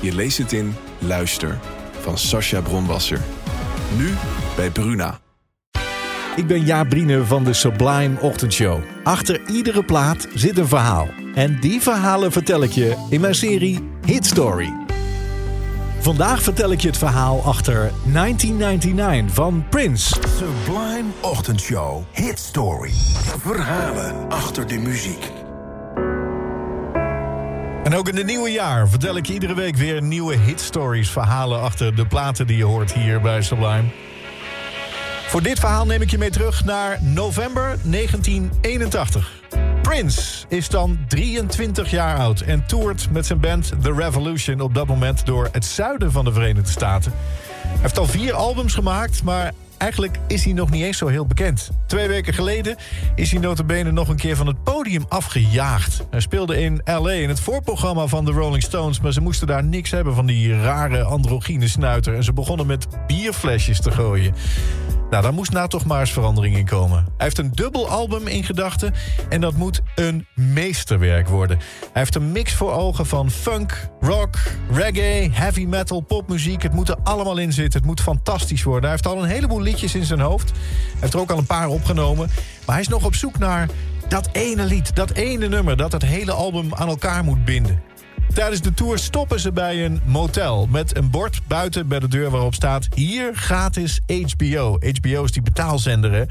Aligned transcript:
Je 0.00 0.14
leest 0.14 0.38
het 0.38 0.52
in 0.52 0.74
Luister 0.98 1.58
van 2.00 2.18
Sascha 2.18 2.60
Bronwasser. 2.60 3.20
Nu 3.96 4.14
bij 4.56 4.70
Bruna. 4.70 5.18
Ik 6.36 6.46
ben 6.46 6.64
Jaap 6.64 6.88
Briene 6.88 7.24
van 7.24 7.44
de 7.44 7.52
Sublime 7.52 8.20
Ochtendshow. 8.20 8.80
Achter 9.02 9.40
iedere 9.48 9.84
plaat 9.84 10.28
zit 10.34 10.58
een 10.58 10.68
verhaal. 10.68 11.08
En 11.34 11.60
die 11.60 11.80
verhalen 11.80 12.32
vertel 12.32 12.62
ik 12.62 12.70
je 12.70 13.06
in 13.10 13.20
mijn 13.20 13.34
serie 13.34 13.88
Hit 14.04 14.26
Story. 14.26 14.72
Vandaag 15.98 16.42
vertel 16.42 16.72
ik 16.72 16.80
je 16.80 16.88
het 16.88 16.98
verhaal 16.98 17.42
achter 17.44 17.92
1999 18.12 19.34
van 19.34 19.64
Prince. 19.70 20.16
Sublime 20.36 21.10
Ochtendshow. 21.20 22.02
Hit 22.12 22.38
Story. 22.38 22.92
Verhalen 23.38 24.28
achter 24.28 24.66
de 24.66 24.78
muziek. 24.78 25.45
En 27.86 27.94
ook 27.94 28.08
in 28.08 28.16
het 28.16 28.26
nieuwe 28.26 28.50
jaar 28.50 28.88
vertel 28.88 29.16
ik 29.16 29.28
iedere 29.28 29.54
week 29.54 29.76
weer 29.76 30.02
nieuwe 30.02 30.36
hitstories, 30.36 31.10
verhalen 31.10 31.60
achter 31.60 31.94
de 31.94 32.06
platen 32.06 32.46
die 32.46 32.56
je 32.56 32.64
hoort 32.64 32.92
hier 32.92 33.20
bij 33.20 33.42
Sublime. 33.42 33.84
Voor 35.26 35.42
dit 35.42 35.58
verhaal 35.58 35.86
neem 35.86 36.02
ik 36.02 36.10
je 36.10 36.18
mee 36.18 36.30
terug 36.30 36.64
naar 36.64 36.98
november 37.02 37.76
1981. 37.82 39.32
Prince 39.82 40.44
is 40.48 40.68
dan 40.68 40.98
23 41.08 41.90
jaar 41.90 42.18
oud 42.18 42.40
en 42.40 42.66
toert 42.66 43.10
met 43.10 43.26
zijn 43.26 43.40
band 43.40 43.72
The 43.82 43.92
Revolution 43.92 44.60
op 44.60 44.74
dat 44.74 44.86
moment 44.86 45.26
door 45.26 45.48
het 45.52 45.64
zuiden 45.64 46.12
van 46.12 46.24
de 46.24 46.32
Verenigde 46.32 46.70
Staten. 46.70 47.12
Hij 47.62 47.80
heeft 47.80 47.98
al 47.98 48.06
vier 48.06 48.32
albums 48.34 48.74
gemaakt, 48.74 49.22
maar 49.22 49.52
eigenlijk 49.78 50.18
is 50.26 50.44
hij 50.44 50.52
nog 50.52 50.70
niet 50.70 50.82
eens 50.82 50.98
zo 50.98 51.06
heel 51.06 51.26
bekend. 51.26 51.70
Twee 51.86 52.08
weken 52.08 52.34
geleden 52.34 52.76
is 53.14 53.30
hij 53.30 53.40
notabene 53.40 53.92
nog 53.92 54.08
een 54.08 54.16
keer 54.16 54.36
van 54.36 54.46
het 54.46 54.62
podium 54.62 55.04
afgejaagd. 55.08 56.04
Hij 56.10 56.20
speelde 56.20 56.60
in 56.60 56.80
L.A. 56.84 57.12
in 57.12 57.28
het 57.28 57.40
voorprogramma 57.40 58.06
van 58.06 58.24
de 58.24 58.30
Rolling 58.30 58.62
Stones... 58.62 59.00
maar 59.00 59.12
ze 59.12 59.20
moesten 59.20 59.46
daar 59.46 59.64
niks 59.64 59.90
hebben 59.90 60.14
van 60.14 60.26
die 60.26 60.60
rare 60.60 61.02
androgyne 61.02 61.68
snuiter... 61.68 62.14
en 62.14 62.24
ze 62.24 62.32
begonnen 62.32 62.66
met 62.66 62.86
bierflesjes 63.06 63.80
te 63.80 63.90
gooien. 63.90 64.34
Nou, 65.10 65.22
daar 65.22 65.34
moest 65.34 65.52
nou 65.52 65.68
toch 65.68 65.84
maar 65.84 66.00
eens 66.00 66.12
verandering 66.12 66.56
in 66.56 66.64
komen. 66.64 66.96
Hij 66.96 67.12
heeft 67.16 67.38
een 67.38 67.50
dubbel 67.54 67.88
album 67.88 68.26
in 68.26 68.44
gedachten 68.44 68.94
en 69.28 69.40
dat 69.40 69.54
moet 69.54 69.80
een 69.94 70.26
meesterwerk 70.34 71.28
worden. 71.28 71.58
Hij 71.80 71.88
heeft 71.92 72.14
een 72.14 72.32
mix 72.32 72.52
voor 72.52 72.72
ogen 72.72 73.06
van 73.06 73.30
funk, 73.30 73.88
rock, 74.00 74.36
reggae, 74.70 75.30
heavy 75.32 75.64
metal, 75.64 76.00
popmuziek. 76.00 76.62
Het 76.62 76.72
moet 76.72 76.88
er 76.88 76.96
allemaal 77.02 77.38
in 77.38 77.52
zitten. 77.52 77.80
Het 77.80 77.88
moet 77.88 78.00
fantastisch 78.00 78.62
worden. 78.62 78.82
Hij 78.82 78.90
heeft 78.90 79.06
al 79.06 79.22
een 79.22 79.28
heleboel 79.28 79.60
liedjes 79.60 79.94
in 79.94 80.04
zijn 80.04 80.20
hoofd. 80.20 80.50
Hij 80.50 81.00
heeft 81.00 81.14
er 81.14 81.20
ook 81.20 81.30
al 81.30 81.38
een 81.38 81.46
paar 81.46 81.68
opgenomen. 81.68 82.28
Maar 82.66 82.74
hij 82.74 82.84
is 82.84 82.88
nog 82.88 83.04
op 83.04 83.14
zoek 83.14 83.38
naar 83.38 83.68
dat 84.08 84.28
ene 84.32 84.64
lied, 84.64 84.96
dat 84.96 85.10
ene 85.10 85.48
nummer... 85.48 85.76
dat 85.76 85.92
het 85.92 86.02
hele 86.02 86.32
album 86.32 86.74
aan 86.74 86.88
elkaar 86.88 87.24
moet 87.24 87.44
binden. 87.44 87.82
Tijdens 88.36 88.60
de 88.60 88.74
tour 88.74 88.98
stoppen 88.98 89.40
ze 89.40 89.52
bij 89.52 89.84
een 89.84 90.00
motel... 90.04 90.66
met 90.70 90.96
een 90.96 91.10
bord 91.10 91.40
buiten 91.46 91.88
bij 91.88 91.98
de 91.98 92.08
deur 92.08 92.30
waarop 92.30 92.54
staat... 92.54 92.88
hier 92.94 93.34
gratis 93.34 94.00
HBO. 94.06 94.78
HBO 94.78 95.24
is 95.24 95.32
die 95.32 95.42
betaalzender, 95.42 96.12
hè? 96.12 96.24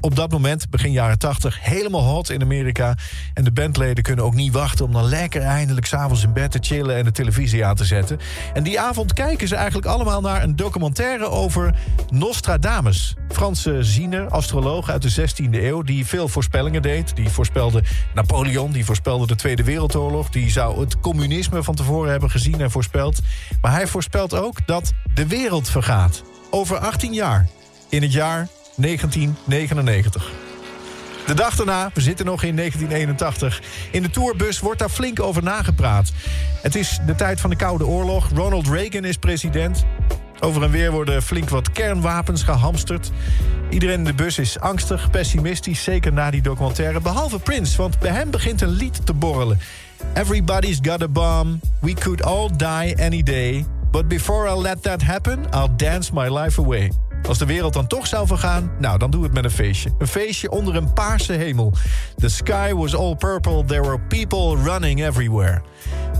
Op 0.00 0.16
dat 0.16 0.30
moment, 0.30 0.70
begin 0.70 0.92
jaren 0.92 1.18
80, 1.18 1.58
helemaal 1.62 2.02
hot 2.02 2.30
in 2.30 2.42
Amerika. 2.42 2.94
En 3.34 3.44
de 3.44 3.52
bandleden 3.52 4.02
kunnen 4.02 4.24
ook 4.24 4.34
niet 4.34 4.52
wachten... 4.52 4.84
om 4.84 4.92
dan 4.92 5.04
lekker 5.04 5.42
eindelijk 5.42 5.86
s'avonds 5.86 6.22
in 6.22 6.32
bed 6.32 6.50
te 6.50 6.58
chillen... 6.60 6.96
en 6.96 7.04
de 7.04 7.12
televisie 7.12 7.64
aan 7.64 7.76
te 7.76 7.84
zetten. 7.84 8.18
En 8.54 8.62
die 8.62 8.80
avond 8.80 9.12
kijken 9.12 9.48
ze 9.48 9.54
eigenlijk 9.54 9.86
allemaal 9.86 10.20
naar 10.20 10.42
een 10.42 10.56
documentaire... 10.56 11.28
over 11.28 11.74
Nostradamus. 12.10 13.14
Franse 13.28 13.82
ziener, 13.82 14.28
astroloog 14.28 14.90
uit 14.90 15.02
de 15.02 15.28
16e 15.28 15.50
eeuw... 15.50 15.82
die 15.82 16.06
veel 16.06 16.28
voorspellingen 16.28 16.82
deed. 16.82 17.16
Die 17.16 17.28
voorspelde 17.28 17.82
Napoleon, 18.14 18.72
die 18.72 18.84
voorspelde 18.84 19.26
de 19.26 19.36
Tweede 19.36 19.64
Wereldoorlog... 19.64 20.28
die 20.28 20.50
zou 20.50 20.80
het 20.80 21.00
communisme 21.00 21.49
van 21.58 21.74
tevoren 21.74 22.10
hebben 22.10 22.30
gezien 22.30 22.60
en 22.60 22.70
voorspeld. 22.70 23.20
Maar 23.60 23.72
hij 23.72 23.86
voorspelt 23.86 24.34
ook 24.34 24.66
dat 24.66 24.92
de 25.14 25.26
wereld 25.26 25.70
vergaat. 25.70 26.22
Over 26.50 26.78
18 26.78 27.12
jaar. 27.12 27.48
In 27.88 28.02
het 28.02 28.12
jaar 28.12 28.48
1999. 28.76 30.30
De 31.26 31.34
dag 31.34 31.56
daarna, 31.56 31.90
we 31.94 32.00
zitten 32.00 32.26
nog 32.26 32.42
in 32.42 32.56
1981. 32.56 33.62
In 33.90 34.02
de 34.02 34.10
tourbus 34.10 34.60
wordt 34.60 34.78
daar 34.78 34.88
flink 34.88 35.20
over 35.20 35.42
nagepraat. 35.42 36.12
Het 36.62 36.74
is 36.74 36.98
de 37.06 37.14
tijd 37.14 37.40
van 37.40 37.50
de 37.50 37.56
Koude 37.56 37.86
Oorlog. 37.86 38.28
Ronald 38.34 38.68
Reagan 38.68 39.04
is 39.04 39.16
president. 39.16 39.84
Over 40.40 40.62
en 40.62 40.70
weer 40.70 40.90
worden 40.90 41.22
flink 41.22 41.48
wat 41.48 41.72
kernwapens 41.72 42.42
gehamsterd. 42.42 43.10
Iedereen 43.70 43.98
in 43.98 44.04
de 44.04 44.14
bus 44.14 44.38
is 44.38 44.58
angstig, 44.58 45.10
pessimistisch, 45.10 45.82
zeker 45.82 46.12
na 46.12 46.30
die 46.30 46.42
documentaire. 46.42 47.00
Behalve 47.00 47.38
Prince, 47.38 47.76
want 47.76 47.98
bij 47.98 48.10
hem 48.10 48.30
begint 48.30 48.60
een 48.60 48.68
lied 48.68 49.06
te 49.06 49.12
borrelen. 49.12 49.58
Everybody's 50.14 50.78
got 50.82 51.02
a 51.02 51.08
bomb. 51.08 51.60
We 51.80 51.94
could 51.94 52.22
all 52.22 52.50
die 52.56 52.96
any 53.00 53.22
day. 53.22 53.64
But 53.90 54.08
before 54.08 54.48
I 54.48 54.60
let 54.60 54.82
that 54.82 55.02
happen, 55.02 55.44
I'll 55.54 55.76
dance 55.76 56.14
my 56.14 56.38
life 56.38 56.60
away. 56.60 56.90
Als 57.28 57.38
de 57.38 57.46
wereld 57.46 57.72
dan 57.72 57.86
toch 57.86 58.06
zou 58.06 58.26
vergaan, 58.26 58.70
nou, 58.78 58.98
dan 58.98 59.10
doe 59.10 59.22
het 59.22 59.32
met 59.32 59.44
een 59.44 59.50
feestje. 59.50 59.90
Een 59.98 60.06
feestje 60.06 60.50
onder 60.50 60.76
een 60.76 60.92
paarse 60.92 61.32
hemel. 61.32 61.72
The 62.16 62.28
sky 62.28 62.72
was 62.72 62.94
all 62.94 63.14
purple, 63.14 63.64
there 63.64 63.82
were 63.82 63.98
people 63.98 64.56
running 64.62 65.04
everywhere. 65.04 65.62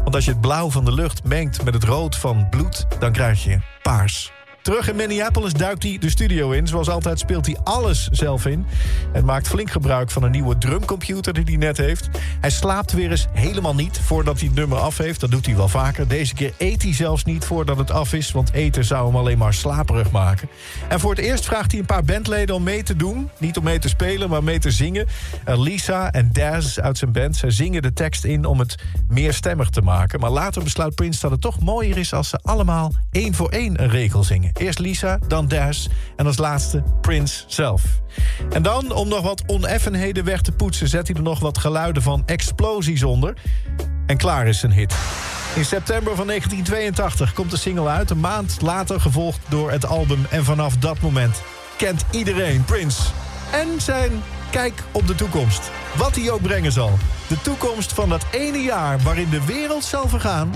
Want 0.03 0.15
als 0.15 0.25
je 0.25 0.31
het 0.31 0.41
blauw 0.41 0.71
van 0.71 0.85
de 0.85 0.93
lucht 0.93 1.25
mengt 1.25 1.65
met 1.65 1.75
het 1.75 1.85
rood 1.85 2.17
van 2.17 2.49
bloed... 2.49 2.87
dan 2.99 3.13
krijg 3.13 3.45
je 3.45 3.59
paars. 3.83 4.33
Terug 4.63 4.89
in 4.89 4.97
Minneapolis 4.97 5.53
duikt 5.53 5.83
hij 5.83 5.99
de 5.99 6.11
studio 6.11 6.51
in. 6.51 6.67
Zoals 6.67 6.89
altijd 6.89 7.19
speelt 7.19 7.47
hij 7.47 7.57
alles 7.65 8.09
zelf 8.11 8.47
in. 8.47 8.67
En 9.13 9.25
maakt 9.25 9.49
flink 9.49 9.71
gebruik 9.71 10.11
van 10.11 10.23
een 10.23 10.31
nieuwe 10.31 10.59
drumcomputer 10.59 11.33
die 11.33 11.45
hij 11.45 11.57
net 11.57 11.77
heeft. 11.77 12.09
Hij 12.41 12.51
slaapt 12.51 12.93
weer 12.93 13.11
eens 13.11 13.27
helemaal 13.33 13.75
niet 13.75 13.99
voordat 13.99 14.39
hij 14.39 14.47
het 14.47 14.57
nummer 14.57 14.79
af 14.79 14.99
heeft. 14.99 15.21
Dat 15.21 15.31
doet 15.31 15.47
hij 15.47 15.57
wel 15.57 15.69
vaker. 15.69 16.09
Deze 16.09 16.35
keer 16.35 16.53
eet 16.59 16.83
hij 16.83 16.95
zelfs 16.95 17.25
niet 17.25 17.45
voordat 17.45 17.79
het 17.79 17.91
af 17.91 18.13
is. 18.13 18.33
Want 18.33 18.53
eten 18.53 18.85
zou 18.85 19.07
hem 19.07 19.17
alleen 19.17 19.39
maar 19.39 19.55
slaperig 19.55 20.11
maken. 20.11 20.49
En 20.89 21.01
voor 21.01 21.11
het 21.11 21.21
eerst 21.21 21.45
vraagt 21.45 21.71
hij 21.71 21.81
een 21.81 21.87
paar 21.87 22.05
bandleden 22.05 22.55
om 22.55 22.63
mee 22.63 22.83
te 22.83 22.97
doen. 22.97 23.31
Niet 23.39 23.57
om 23.57 23.65
mee 23.65 23.79
te 23.79 23.89
spelen, 23.89 24.29
maar 24.29 24.45
mee 24.45 24.59
te 24.59 24.71
zingen. 24.71 25.07
Lisa 25.45 26.13
en 26.13 26.31
Daz 26.33 26.79
uit 26.79 26.99
zijn 26.99 27.13
band. 27.13 27.37
Zij 27.37 27.51
zingen 27.51 27.83
de 27.83 27.93
tekst 27.93 28.25
in 28.25 28.45
om 28.45 28.59
het 28.59 28.75
meer 29.09 29.33
stemmig 29.33 29.71
te 29.71 29.81
maken. 29.81 30.21
Maar 30.21 30.31
later 30.31 30.63
besluit 30.63 30.95
Prince 30.95 31.21
dat 31.21 31.31
het 31.31 31.41
toch 31.41 31.61
mooier 31.61 31.99
is... 31.99 32.13
als 32.13 32.29
ze 32.29 32.39
allemaal 32.43 32.93
één 33.11 33.35
voor 33.35 33.49
één 33.49 33.83
een 33.83 33.91
regel 33.91 34.25
zingen. 34.25 34.51
Eerst 34.61 34.79
Lisa, 34.79 35.19
dan 35.27 35.49
Daz 35.49 35.87
en 36.17 36.27
als 36.27 36.37
laatste 36.37 36.83
Prince 37.01 37.45
zelf. 37.47 37.83
En 38.51 38.63
dan, 38.63 38.93
om 38.93 39.09
nog 39.09 39.23
wat 39.23 39.43
oneffenheden 39.47 40.25
weg 40.25 40.41
te 40.41 40.53
poetsen... 40.53 40.89
zet 40.89 41.07
hij 41.07 41.17
er 41.17 41.23
nog 41.23 41.41
wat 41.41 41.59
geluiden 41.59 42.03
van 42.03 42.23
explosies 42.27 43.03
onder. 43.03 43.35
En 44.07 44.17
klaar 44.17 44.47
is 44.47 44.59
zijn 44.59 44.73
hit. 44.73 44.95
In 45.55 45.65
september 45.65 46.17
van 46.17 46.27
1982 46.27 47.33
komt 47.33 47.51
de 47.51 47.57
single 47.57 47.89
uit. 47.89 48.11
Een 48.11 48.21
maand 48.21 48.61
later 48.61 49.01
gevolgd 49.01 49.41
door 49.49 49.71
het 49.71 49.87
album. 49.87 50.27
En 50.31 50.45
vanaf 50.45 50.77
dat 50.77 51.01
moment 51.01 51.43
kent 51.77 52.05
iedereen 52.11 52.65
Prince. 52.65 53.03
En 53.53 53.81
zijn 53.81 54.23
kijk 54.51 54.83
op 54.93 55.07
de 55.07 55.15
toekomst. 55.15 55.71
Wat 55.97 56.15
hij 56.15 56.31
ook 56.31 56.43
brengen 56.43 56.73
zal. 56.73 56.99
De 57.27 57.41
toekomst 57.41 57.93
van 57.93 58.09
dat 58.09 58.25
ene 58.31 58.59
jaar 58.59 58.99
waarin 58.99 59.31
de 59.31 59.45
wereld 59.45 59.85
zal 59.85 60.09
vergaan... 60.09 60.53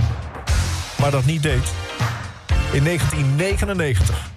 maar 0.99 1.11
dat 1.11 1.25
niet 1.25 1.43
deed 1.43 1.73
in 2.75 2.83
1999. 2.83 4.34